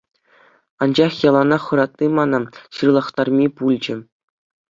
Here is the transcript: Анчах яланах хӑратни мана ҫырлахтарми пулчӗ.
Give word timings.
Анчах 0.83 1.13
яланах 1.29 1.61
хӑратни 1.67 2.07
мана 2.19 2.39
ҫырлахтарми 2.79 3.47
пулчӗ. 3.59 3.95